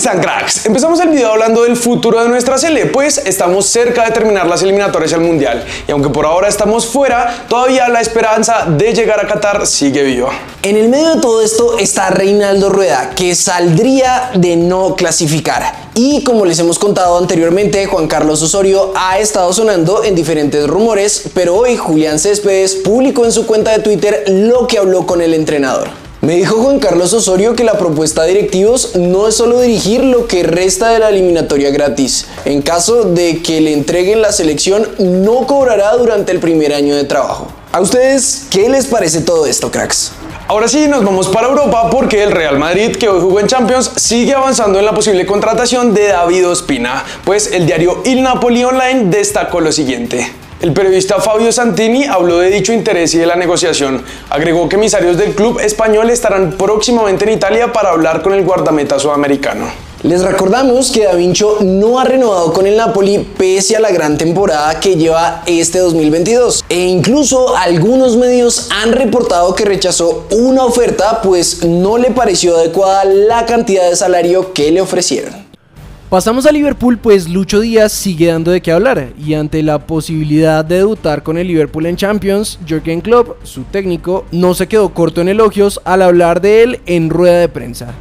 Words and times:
están 0.00 0.22
cracks? 0.22 0.64
Empezamos 0.64 0.98
el 1.00 1.10
video 1.10 1.32
hablando 1.32 1.64
del 1.64 1.76
futuro 1.76 2.22
de 2.22 2.28
nuestra 2.30 2.56
Sele, 2.56 2.86
pues 2.86 3.18
estamos 3.18 3.66
cerca 3.66 4.06
de 4.06 4.12
terminar 4.12 4.46
las 4.46 4.62
eliminatorias 4.62 5.12
al 5.12 5.20
Mundial 5.20 5.62
y 5.86 5.92
aunque 5.92 6.08
por 6.08 6.24
ahora 6.24 6.48
estamos 6.48 6.86
fuera, 6.86 7.44
todavía 7.50 7.86
la 7.90 8.00
esperanza 8.00 8.64
de 8.66 8.94
llegar 8.94 9.20
a 9.20 9.28
Qatar 9.28 9.66
sigue 9.66 10.02
viva. 10.02 10.30
En 10.62 10.78
el 10.78 10.88
medio 10.88 11.16
de 11.16 11.20
todo 11.20 11.42
esto 11.42 11.78
está 11.78 12.08
Reinaldo 12.08 12.70
Rueda, 12.70 13.10
que 13.14 13.34
saldría 13.34 14.30
de 14.36 14.56
no 14.56 14.96
clasificar. 14.96 15.90
Y 15.94 16.24
como 16.24 16.46
les 16.46 16.58
hemos 16.58 16.78
contado 16.78 17.18
anteriormente, 17.18 17.84
Juan 17.84 18.08
Carlos 18.08 18.40
Osorio 18.40 18.94
ha 18.96 19.18
estado 19.18 19.52
sonando 19.52 20.02
en 20.02 20.14
diferentes 20.14 20.66
rumores, 20.66 21.24
pero 21.34 21.56
hoy 21.56 21.76
Julián 21.76 22.18
Céspedes 22.18 22.74
publicó 22.76 23.26
en 23.26 23.32
su 23.32 23.46
cuenta 23.46 23.72
de 23.72 23.80
Twitter 23.80 24.24
lo 24.28 24.66
que 24.66 24.78
habló 24.78 25.04
con 25.04 25.20
el 25.20 25.34
entrenador. 25.34 26.09
Me 26.22 26.36
dijo 26.36 26.56
Juan 26.56 26.80
Carlos 26.80 27.14
Osorio 27.14 27.56
que 27.56 27.64
la 27.64 27.78
propuesta 27.78 28.24
de 28.24 28.34
directivos 28.34 28.94
no 28.94 29.26
es 29.26 29.36
solo 29.36 29.58
dirigir 29.58 30.04
lo 30.04 30.26
que 30.26 30.42
resta 30.42 30.90
de 30.90 30.98
la 30.98 31.08
eliminatoria 31.08 31.70
gratis. 31.70 32.26
En 32.44 32.60
caso 32.60 33.04
de 33.04 33.40
que 33.40 33.62
le 33.62 33.72
entreguen 33.72 34.20
la 34.20 34.30
selección, 34.30 34.86
no 34.98 35.46
cobrará 35.46 35.96
durante 35.96 36.30
el 36.32 36.38
primer 36.38 36.74
año 36.74 36.94
de 36.94 37.04
trabajo. 37.04 37.48
¿A 37.72 37.80
ustedes 37.80 38.48
qué 38.50 38.68
les 38.68 38.84
parece 38.84 39.22
todo 39.22 39.46
esto, 39.46 39.70
cracks? 39.70 40.12
Ahora 40.46 40.68
sí, 40.68 40.88
nos 40.88 41.02
vamos 41.02 41.26
para 41.28 41.48
Europa 41.48 41.88
porque 41.90 42.22
el 42.22 42.32
Real 42.32 42.58
Madrid, 42.58 42.96
que 42.96 43.08
hoy 43.08 43.22
jugó 43.22 43.40
en 43.40 43.46
Champions, 43.46 43.90
sigue 43.96 44.34
avanzando 44.34 44.78
en 44.78 44.84
la 44.84 44.92
posible 44.92 45.24
contratación 45.24 45.94
de 45.94 46.08
David 46.08 46.48
Ospina, 46.48 47.02
pues 47.24 47.50
el 47.50 47.64
diario 47.64 48.02
Il 48.04 48.22
Napoli 48.22 48.62
Online 48.62 49.04
destacó 49.06 49.60
lo 49.60 49.72
siguiente. 49.72 50.30
El 50.60 50.74
periodista 50.74 51.18
Fabio 51.20 51.50
Santini 51.52 52.04
habló 52.04 52.36
de 52.36 52.50
dicho 52.50 52.74
interés 52.74 53.14
y 53.14 53.18
de 53.18 53.24
la 53.24 53.34
negociación. 53.34 54.04
Agregó 54.28 54.68
que 54.68 54.76
emisarios 54.76 55.16
del 55.16 55.34
club 55.34 55.58
español 55.58 56.10
estarán 56.10 56.52
próximamente 56.52 57.24
en 57.24 57.30
Italia 57.30 57.72
para 57.72 57.92
hablar 57.92 58.20
con 58.20 58.34
el 58.34 58.44
guardameta 58.44 58.98
sudamericano. 58.98 59.70
Les 60.02 60.22
recordamos 60.22 60.90
que 60.90 61.04
Da 61.04 61.14
no 61.62 61.98
ha 61.98 62.04
renovado 62.04 62.52
con 62.52 62.66
el 62.66 62.76
Napoli 62.76 63.26
pese 63.38 63.76
a 63.76 63.80
la 63.80 63.90
gran 63.90 64.18
temporada 64.18 64.78
que 64.80 64.96
lleva 64.96 65.42
este 65.46 65.78
2022 65.78 66.66
e 66.68 66.86
incluso 66.86 67.56
algunos 67.56 68.18
medios 68.18 68.68
han 68.70 68.92
reportado 68.92 69.54
que 69.54 69.64
rechazó 69.64 70.26
una 70.30 70.64
oferta 70.64 71.22
pues 71.22 71.64
no 71.64 71.96
le 71.96 72.10
pareció 72.10 72.56
adecuada 72.56 73.04
la 73.04 73.46
cantidad 73.46 73.88
de 73.88 73.96
salario 73.96 74.52
que 74.52 74.70
le 74.70 74.82
ofrecieron. 74.82 75.49
Pasamos 76.10 76.44
a 76.44 76.50
Liverpool, 76.50 76.98
pues 76.98 77.28
Lucho 77.28 77.60
Díaz 77.60 77.92
sigue 77.92 78.26
dando 78.26 78.50
de 78.50 78.60
qué 78.60 78.72
hablar 78.72 79.12
y 79.16 79.34
ante 79.34 79.62
la 79.62 79.78
posibilidad 79.78 80.64
de 80.64 80.78
debutar 80.78 81.22
con 81.22 81.38
el 81.38 81.46
Liverpool 81.46 81.86
en 81.86 81.94
Champions, 81.94 82.58
Jürgen 82.66 83.00
Klopp, 83.00 83.44
su 83.44 83.62
técnico, 83.62 84.26
no 84.32 84.54
se 84.54 84.66
quedó 84.66 84.92
corto 84.92 85.20
en 85.20 85.28
elogios 85.28 85.80
al 85.84 86.02
hablar 86.02 86.40
de 86.40 86.64
él 86.64 86.80
en 86.86 87.10
rueda 87.10 87.38
de 87.38 87.48
prensa. 87.48 87.94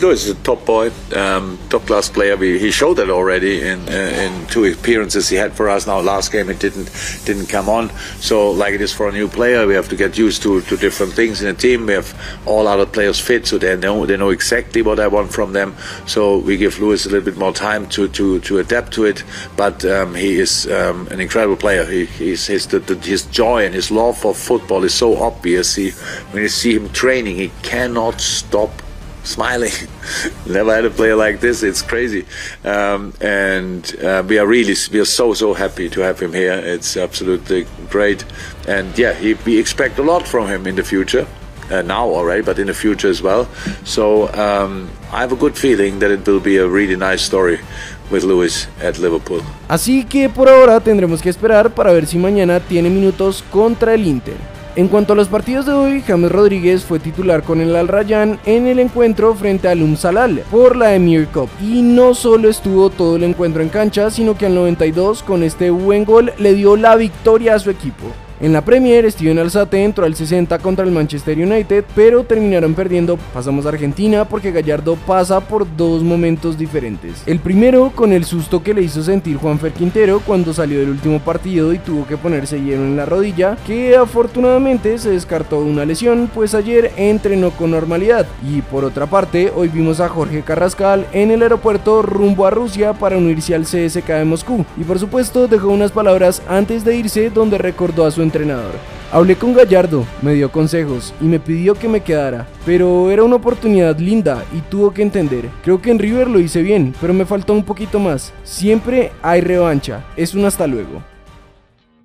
Lewis 0.00 0.24
is 0.24 0.30
a 0.30 0.42
top 0.42 0.64
boy, 0.64 0.90
um, 1.14 1.58
top 1.70 1.82
class 1.86 2.08
player. 2.08 2.36
We, 2.36 2.58
he 2.58 2.70
showed 2.70 2.94
that 2.94 3.10
already 3.10 3.60
in 3.62 3.80
uh, 3.88 3.92
in 3.92 4.46
two 4.46 4.64
appearances 4.64 5.28
he 5.28 5.36
had 5.36 5.52
for 5.52 5.68
us. 5.68 5.86
Now 5.86 6.00
last 6.00 6.30
game 6.32 6.50
it 6.50 6.60
didn't 6.60 6.90
didn't 7.24 7.46
come 7.46 7.68
on. 7.68 7.90
So 8.20 8.50
like 8.50 8.74
it 8.74 8.80
is 8.80 8.92
for 8.92 9.08
a 9.08 9.12
new 9.12 9.28
player, 9.28 9.66
we 9.66 9.74
have 9.74 9.88
to 9.88 9.96
get 9.96 10.16
used 10.16 10.42
to, 10.42 10.60
to 10.62 10.76
different 10.76 11.14
things 11.14 11.42
in 11.42 11.48
a 11.48 11.54
team. 11.54 11.86
We 11.86 11.94
have 11.94 12.14
all 12.46 12.66
other 12.66 12.86
players 12.86 13.18
fit, 13.18 13.46
so 13.46 13.58
they 13.58 13.76
know 13.76 14.06
they 14.06 14.16
know 14.16 14.30
exactly 14.30 14.82
what 14.82 15.00
I 15.00 15.08
want 15.08 15.32
from 15.32 15.52
them. 15.52 15.76
So 16.06 16.38
we 16.38 16.56
give 16.56 16.78
Lewis 16.78 17.06
a 17.06 17.08
little 17.08 17.24
bit 17.24 17.36
more 17.36 17.52
time 17.52 17.88
to 17.90 18.08
to, 18.08 18.40
to 18.40 18.58
adapt 18.58 18.92
to 18.94 19.04
it. 19.04 19.24
But 19.56 19.84
um, 19.84 20.14
he 20.14 20.38
is 20.38 20.66
um, 20.68 21.08
an 21.08 21.20
incredible 21.20 21.56
player. 21.56 21.84
He, 21.84 22.06
he's 22.06 22.46
his 22.46 22.66
the, 22.66 22.78
the, 22.78 22.94
his 22.96 23.24
joy 23.26 23.64
and 23.64 23.74
his 23.74 23.90
love 23.90 24.18
for 24.18 24.34
football 24.34 24.84
is 24.84 24.94
so 24.94 25.16
obvious. 25.16 25.74
He, 25.74 25.90
when 26.32 26.42
you 26.42 26.48
see 26.48 26.74
him 26.74 26.88
training, 26.90 27.36
he 27.36 27.50
cannot 27.62 28.20
stop 28.20 28.70
smiling. 29.28 29.72
Never 30.46 30.74
had 30.74 30.84
a 30.84 30.90
player 30.90 31.16
like 31.16 31.40
this. 31.40 31.62
It's 31.62 31.82
crazy, 31.82 32.24
um, 32.64 33.12
and 33.20 33.84
uh, 34.02 34.22
we 34.26 34.38
are 34.38 34.46
really 34.46 34.74
we 34.92 35.00
are 35.00 35.04
so 35.04 35.34
so 35.34 35.54
happy 35.54 35.88
to 35.90 36.00
have 36.00 36.18
him 36.20 36.32
here. 36.32 36.52
It's 36.52 36.96
absolutely 36.96 37.66
great, 37.90 38.24
and 38.66 38.96
yeah, 38.98 39.14
he, 39.14 39.34
we 39.46 39.58
expect 39.58 39.98
a 39.98 40.02
lot 40.02 40.26
from 40.26 40.48
him 40.48 40.66
in 40.66 40.76
the 40.76 40.84
future. 40.84 41.26
Uh, 41.70 41.82
now 41.82 42.08
already, 42.08 42.40
but 42.40 42.58
in 42.58 42.66
the 42.66 42.72
future 42.72 43.10
as 43.10 43.20
well. 43.20 43.46
So 43.84 44.32
um, 44.32 44.88
I 45.12 45.20
have 45.20 45.32
a 45.32 45.36
good 45.36 45.54
feeling 45.54 45.98
that 45.98 46.10
it 46.10 46.26
will 46.26 46.40
be 46.40 46.56
a 46.56 46.66
really 46.66 46.96
nice 46.96 47.20
story 47.20 47.60
with 48.10 48.24
Lewis 48.24 48.66
at 48.80 48.98
Liverpool. 48.98 49.42
Así 49.68 50.04
que 50.04 50.30
por 50.30 50.48
ahora 50.48 50.80
tendremos 50.80 51.20
que 51.20 51.28
esperar 51.28 51.74
para 51.74 51.92
ver 51.92 52.06
si 52.06 52.16
mañana 52.16 52.58
tiene 52.60 52.88
minutos 52.88 53.44
contra 53.50 53.92
el 53.92 54.06
Inter. 54.06 54.57
En 54.76 54.86
cuanto 54.88 55.12
a 55.12 55.16
los 55.16 55.28
partidos 55.28 55.66
de 55.66 55.72
hoy, 55.72 56.02
James 56.02 56.30
Rodríguez 56.30 56.84
fue 56.84 57.00
titular 57.00 57.42
con 57.42 57.60
el 57.60 57.74
Al 57.74 57.88
Rayyan 57.88 58.38
en 58.46 58.66
el 58.66 58.78
encuentro 58.78 59.34
frente 59.34 59.68
al 59.68 59.82
Umsalal 59.82 60.44
por 60.50 60.76
la 60.76 60.94
Emir 60.94 61.26
Cup. 61.28 61.48
Y 61.60 61.82
no 61.82 62.14
solo 62.14 62.48
estuvo 62.48 62.90
todo 62.90 63.16
el 63.16 63.24
encuentro 63.24 63.62
en 63.62 63.70
cancha, 63.70 64.10
sino 64.10 64.36
que 64.36 64.46
al 64.46 64.54
92 64.54 65.22
con 65.22 65.42
este 65.42 65.70
buen 65.70 66.04
gol 66.04 66.32
le 66.38 66.54
dio 66.54 66.76
la 66.76 66.94
victoria 66.96 67.54
a 67.54 67.58
su 67.58 67.70
equipo. 67.70 68.12
En 68.40 68.52
la 68.52 68.64
Premier, 68.64 69.10
Steven 69.10 69.40
Alzate 69.40 69.82
entró 69.82 70.04
al 70.04 70.14
60 70.14 70.60
contra 70.60 70.84
el 70.84 70.92
Manchester 70.92 71.36
United, 71.36 71.84
pero 71.96 72.22
terminaron 72.22 72.72
perdiendo. 72.72 73.16
Pasamos 73.34 73.66
a 73.66 73.70
Argentina 73.70 74.26
porque 74.26 74.52
Gallardo 74.52 74.94
pasa 74.94 75.40
por 75.40 75.66
dos 75.76 76.04
momentos 76.04 76.56
diferentes. 76.56 77.24
El 77.26 77.40
primero 77.40 77.90
con 77.92 78.12
el 78.12 78.24
susto 78.24 78.62
que 78.62 78.74
le 78.74 78.82
hizo 78.82 79.02
sentir 79.02 79.38
Juanfer 79.38 79.72
Quintero 79.72 80.20
cuando 80.24 80.54
salió 80.54 80.78
del 80.78 80.90
último 80.90 81.18
partido 81.18 81.72
y 81.72 81.80
tuvo 81.80 82.06
que 82.06 82.16
ponerse 82.16 82.62
hielo 82.62 82.84
en 82.84 82.96
la 82.96 83.06
rodilla, 83.06 83.56
que 83.66 83.96
afortunadamente 83.96 84.96
se 84.98 85.10
descartó 85.10 85.58
una 85.58 85.84
lesión, 85.84 86.30
pues 86.32 86.54
ayer 86.54 86.92
entrenó 86.96 87.50
con 87.50 87.72
normalidad. 87.72 88.24
Y 88.48 88.62
por 88.62 88.84
otra 88.84 89.06
parte, 89.06 89.52
hoy 89.52 89.66
vimos 89.66 89.98
a 89.98 90.08
Jorge 90.08 90.42
Carrascal 90.42 91.08
en 91.12 91.32
el 91.32 91.42
aeropuerto 91.42 92.02
rumbo 92.02 92.46
a 92.46 92.50
Rusia 92.50 92.92
para 92.92 93.18
unirse 93.18 93.56
al 93.56 93.64
CSK 93.64 94.06
de 94.06 94.24
Moscú. 94.24 94.64
Y 94.76 94.84
por 94.84 95.00
supuesto 95.00 95.48
dejó 95.48 95.70
unas 95.70 95.90
palabras 95.90 96.40
antes 96.48 96.84
de 96.84 96.94
irse 96.94 97.30
donde 97.30 97.58
recordó 97.58 98.06
a 98.06 98.12
su 98.12 98.27
entrenador. 98.28 98.72
Hablé 99.10 99.36
con 99.36 99.54
Gallardo, 99.54 100.04
me 100.20 100.34
dio 100.34 100.52
consejos 100.52 101.14
y 101.20 101.24
me 101.24 101.40
pidió 101.40 101.74
que 101.74 101.88
me 101.88 102.02
quedara, 102.02 102.46
pero 102.66 103.10
era 103.10 103.24
una 103.24 103.36
oportunidad 103.36 103.98
linda 103.98 104.44
y 104.54 104.60
tuvo 104.60 104.92
que 104.92 105.00
entender. 105.00 105.48
Creo 105.64 105.80
que 105.80 105.90
en 105.90 105.98
River 105.98 106.28
lo 106.28 106.38
hice 106.38 106.60
bien, 106.60 106.94
pero 107.00 107.14
me 107.14 107.24
faltó 107.24 107.54
un 107.54 107.64
poquito 107.64 107.98
más. 107.98 108.34
Siempre 108.44 109.10
hay 109.22 109.40
revancha, 109.40 110.04
es 110.14 110.34
un 110.34 110.44
hasta 110.44 110.66
luego. 110.66 111.02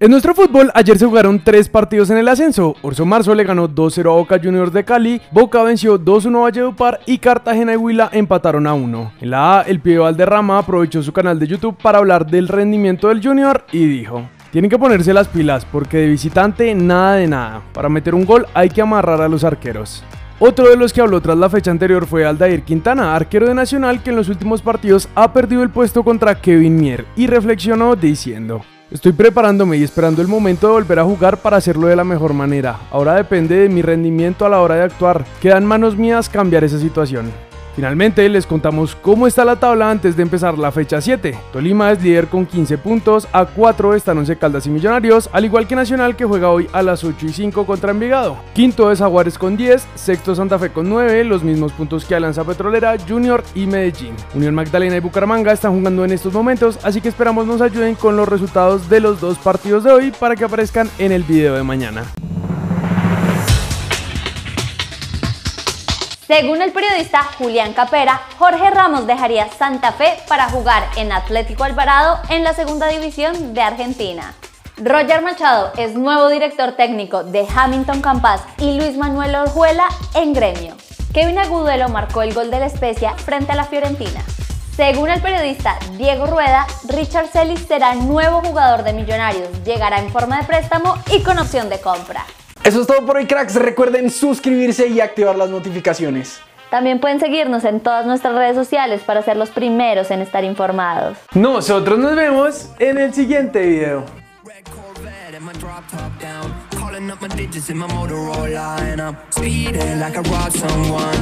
En 0.00 0.10
nuestro 0.10 0.34
fútbol, 0.34 0.70
ayer 0.74 0.98
se 0.98 1.06
jugaron 1.06 1.40
tres 1.42 1.68
partidos 1.68 2.10
en 2.10 2.18
el 2.18 2.28
ascenso. 2.28 2.74
Orso 2.82 3.06
Marzo 3.06 3.34
le 3.34 3.44
ganó 3.44 3.68
2-0 3.68 4.10
a 4.10 4.14
Boca 4.14 4.40
Juniors 4.42 4.72
de 4.72 4.84
Cali, 4.84 5.20
Boca 5.30 5.62
venció 5.62 5.98
2-1 5.98 6.36
a 6.36 6.40
Valledupar 6.40 7.00
y 7.06 7.18
Cartagena 7.18 7.72
y 7.72 7.76
Huila 7.76 8.10
empataron 8.12 8.66
a 8.66 8.74
1. 8.74 9.12
En 9.20 9.30
la 9.30 9.60
A, 9.60 9.62
el 9.62 9.80
pibe 9.80 9.98
Valderrama 9.98 10.58
aprovechó 10.58 11.02
su 11.02 11.12
canal 11.12 11.38
de 11.38 11.46
YouTube 11.46 11.76
para 11.80 11.98
hablar 11.98 12.26
del 12.26 12.48
rendimiento 12.48 13.08
del 13.08 13.24
Junior 13.24 13.64
y 13.72 13.86
dijo: 13.86 14.28
tienen 14.54 14.70
que 14.70 14.78
ponerse 14.78 15.12
las 15.12 15.26
pilas 15.26 15.64
porque 15.64 15.96
de 15.96 16.06
visitante 16.06 16.72
nada 16.76 17.16
de 17.16 17.26
nada. 17.26 17.62
Para 17.72 17.88
meter 17.88 18.14
un 18.14 18.24
gol 18.24 18.46
hay 18.54 18.68
que 18.68 18.80
amarrar 18.80 19.20
a 19.20 19.28
los 19.28 19.42
arqueros. 19.42 20.04
Otro 20.38 20.68
de 20.68 20.76
los 20.76 20.92
que 20.92 21.00
habló 21.00 21.20
tras 21.20 21.36
la 21.36 21.50
fecha 21.50 21.72
anterior 21.72 22.06
fue 22.06 22.24
Aldair 22.24 22.62
Quintana, 22.62 23.16
arquero 23.16 23.48
de 23.48 23.54
Nacional 23.54 24.00
que 24.00 24.10
en 24.10 24.16
los 24.16 24.28
últimos 24.28 24.62
partidos 24.62 25.08
ha 25.16 25.32
perdido 25.32 25.64
el 25.64 25.70
puesto 25.70 26.04
contra 26.04 26.40
Kevin 26.40 26.76
Mier 26.76 27.04
y 27.16 27.26
reflexionó 27.26 27.96
diciendo, 27.96 28.64
Estoy 28.92 29.10
preparándome 29.10 29.76
y 29.76 29.82
esperando 29.82 30.22
el 30.22 30.28
momento 30.28 30.68
de 30.68 30.74
volver 30.74 31.00
a 31.00 31.04
jugar 31.04 31.38
para 31.38 31.56
hacerlo 31.56 31.88
de 31.88 31.96
la 31.96 32.04
mejor 32.04 32.32
manera. 32.32 32.78
Ahora 32.92 33.14
depende 33.14 33.56
de 33.56 33.68
mi 33.68 33.82
rendimiento 33.82 34.46
a 34.46 34.48
la 34.48 34.60
hora 34.60 34.76
de 34.76 34.82
actuar. 34.82 35.24
Queda 35.42 35.58
en 35.58 35.66
manos 35.66 35.96
mías 35.96 36.28
cambiar 36.28 36.62
esa 36.62 36.78
situación. 36.78 37.32
Finalmente 37.74 38.28
les 38.28 38.46
contamos 38.46 38.94
cómo 38.94 39.26
está 39.26 39.44
la 39.44 39.56
tabla 39.56 39.90
antes 39.90 40.16
de 40.16 40.22
empezar 40.22 40.56
la 40.58 40.70
fecha 40.70 41.00
7. 41.00 41.36
Tolima 41.52 41.90
es 41.90 42.02
líder 42.02 42.28
con 42.28 42.46
15 42.46 42.78
puntos, 42.78 43.28
a 43.32 43.46
4 43.46 43.94
están 43.94 44.18
11 44.18 44.36
Caldas 44.36 44.66
y 44.66 44.70
Millonarios, 44.70 45.28
al 45.32 45.44
igual 45.44 45.66
que 45.66 45.74
Nacional 45.74 46.14
que 46.14 46.24
juega 46.24 46.50
hoy 46.50 46.68
a 46.72 46.82
las 46.82 47.02
8 47.02 47.26
y 47.26 47.32
5 47.32 47.66
contra 47.66 47.90
Envigado. 47.90 48.36
Quinto 48.54 48.92
es 48.92 49.00
Aguares 49.00 49.38
con 49.38 49.56
10, 49.56 49.86
sexto 49.96 50.34
Santa 50.34 50.58
Fe 50.58 50.70
con 50.70 50.88
9, 50.88 51.24
los 51.24 51.42
mismos 51.42 51.72
puntos 51.72 52.04
que 52.04 52.14
Alianza 52.14 52.44
Petrolera, 52.44 52.96
Junior 53.08 53.42
y 53.54 53.66
Medellín. 53.66 54.14
Unión 54.34 54.54
Magdalena 54.54 54.96
y 54.96 55.00
Bucaramanga 55.00 55.52
están 55.52 55.76
jugando 55.76 56.04
en 56.04 56.12
estos 56.12 56.32
momentos, 56.32 56.78
así 56.84 57.00
que 57.00 57.08
esperamos 57.08 57.46
nos 57.46 57.60
ayuden 57.60 57.96
con 57.96 58.16
los 58.16 58.28
resultados 58.28 58.88
de 58.88 59.00
los 59.00 59.20
dos 59.20 59.38
partidos 59.38 59.84
de 59.84 59.92
hoy 59.92 60.12
para 60.12 60.36
que 60.36 60.44
aparezcan 60.44 60.88
en 60.98 61.12
el 61.12 61.24
video 61.24 61.54
de 61.56 61.62
mañana. 61.64 62.04
Según 66.26 66.62
el 66.62 66.72
periodista 66.72 67.22
Julián 67.36 67.74
Capera, 67.74 68.22
Jorge 68.38 68.70
Ramos 68.70 69.06
dejaría 69.06 69.50
Santa 69.50 69.92
Fe 69.92 70.16
para 70.26 70.48
jugar 70.48 70.82
en 70.96 71.12
Atlético 71.12 71.64
Alvarado 71.64 72.18
en 72.30 72.42
la 72.42 72.54
segunda 72.54 72.88
división 72.88 73.52
de 73.52 73.60
Argentina. 73.60 74.34
Roger 74.78 75.20
Machado 75.20 75.72
es 75.76 75.94
nuevo 75.94 76.30
director 76.30 76.72
técnico 76.72 77.24
de 77.24 77.46
Hamilton 77.54 78.00
Campas 78.00 78.40
y 78.56 78.78
Luis 78.78 78.96
Manuel 78.96 79.34
Orjuela 79.34 79.86
en 80.14 80.32
gremio. 80.32 80.74
Kevin 81.12 81.38
Agudelo 81.38 81.90
marcó 81.90 82.22
el 82.22 82.32
gol 82.32 82.50
de 82.50 82.58
la 82.58 82.66
especia 82.66 83.12
frente 83.16 83.52
a 83.52 83.56
la 83.56 83.64
Fiorentina. 83.64 84.22
Según 84.74 85.10
el 85.10 85.20
periodista 85.20 85.78
Diego 85.98 86.26
Rueda, 86.26 86.66
Richard 86.88 87.28
Celis 87.28 87.66
será 87.68 87.94
nuevo 87.94 88.40
jugador 88.40 88.82
de 88.82 88.94
Millonarios, 88.94 89.62
llegará 89.62 89.98
en 89.98 90.10
forma 90.10 90.38
de 90.38 90.46
préstamo 90.46 90.94
y 91.12 91.22
con 91.22 91.38
opción 91.38 91.68
de 91.68 91.82
compra. 91.82 92.24
Eso 92.64 92.80
es 92.80 92.86
todo 92.86 93.04
por 93.04 93.18
hoy, 93.18 93.26
cracks. 93.26 93.54
Recuerden 93.56 94.10
suscribirse 94.10 94.86
y 94.88 95.00
activar 95.00 95.36
las 95.36 95.50
notificaciones. 95.50 96.40
También 96.70 96.98
pueden 96.98 97.20
seguirnos 97.20 97.62
en 97.64 97.80
todas 97.80 98.06
nuestras 98.06 98.34
redes 98.34 98.56
sociales 98.56 99.02
para 99.02 99.22
ser 99.22 99.36
los 99.36 99.50
primeros 99.50 100.10
en 100.10 100.22
estar 100.22 100.42
informados. 100.44 101.18
Nosotros 101.34 101.98
nos 101.98 102.16
vemos 102.16 102.70
en 102.78 102.98
el 102.98 103.12
siguiente 103.12 103.60
video. 103.66 104.04
Up 107.14 107.20
my 107.20 107.28
digits 107.28 107.68
in 107.68 107.76
my 107.76 107.86
Motorola 107.86 108.80
and 108.80 109.00
I'm 109.00 109.16
speeding 109.30 110.00
like 110.00 110.16
I 110.16 110.22
robbed 110.22 110.56
someone. 110.56 111.14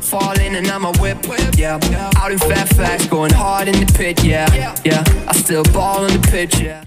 Falling 0.00 0.56
and 0.56 0.66
I'm 0.66 0.84
a 0.84 0.92
whip, 1.00 1.18
yeah. 1.56 1.78
Out 2.16 2.32
in 2.32 2.38
fat 2.38 2.68
fast, 2.70 3.08
going 3.08 3.32
hard 3.32 3.68
in 3.68 3.78
the 3.78 3.92
pit, 3.92 4.24
yeah, 4.24 4.74
yeah. 4.84 5.04
I 5.28 5.32
still 5.32 5.62
ball 5.64 6.04
in 6.06 6.20
the 6.20 6.28
pitch, 6.28 6.60
yeah. 6.60 6.82